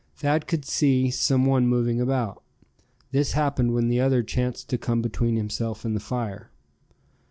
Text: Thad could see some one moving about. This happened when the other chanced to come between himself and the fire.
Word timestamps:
Thad 0.15 0.47
could 0.47 0.65
see 0.65 1.11
some 1.11 1.45
one 1.45 1.67
moving 1.67 2.01
about. 2.01 2.41
This 3.11 3.33
happened 3.33 3.75
when 3.75 3.87
the 3.87 3.99
other 4.01 4.23
chanced 4.23 4.67
to 4.69 4.79
come 4.79 5.03
between 5.03 5.35
himself 5.35 5.85
and 5.85 5.95
the 5.95 5.99
fire. 5.99 6.49